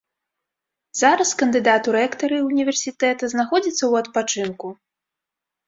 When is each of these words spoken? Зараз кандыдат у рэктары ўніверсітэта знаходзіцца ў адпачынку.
Зараз 1.01 1.33
кандыдат 1.41 1.83
у 1.91 1.93
рэктары 1.97 2.37
ўніверсітэта 2.49 3.23
знаходзіцца 3.37 3.81
ў 3.91 4.03
адпачынку. 4.03 4.67